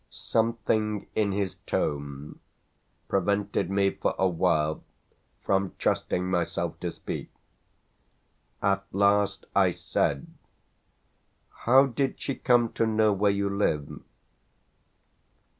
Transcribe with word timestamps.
Something 0.09 1.05
in 1.13 1.31
his 1.31 1.57
tone 1.67 2.39
prevented 3.07 3.69
me 3.69 3.91
for 3.91 4.15
a 4.17 4.27
while 4.27 4.81
from 5.43 5.75
trusting 5.77 6.27
myself 6.27 6.79
to 6.79 6.89
speak. 6.89 7.29
At 8.63 8.83
last 8.91 9.45
I 9.55 9.69
said: 9.73 10.25
"How 11.51 11.85
did 11.85 12.19
she 12.19 12.33
come 12.33 12.73
to 12.73 12.87
know 12.87 13.13
where 13.13 13.29
you 13.29 13.47
live?" 13.47 13.99